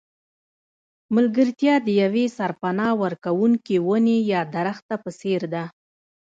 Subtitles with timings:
[1.15, 5.63] ملګرتیا د یوې سرپناه ورکوونکې ونې یا درخته په څېر ده.